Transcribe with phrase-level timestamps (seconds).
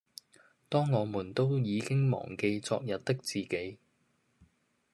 [0.67, 3.77] 當我們都已經忘記昨日的自己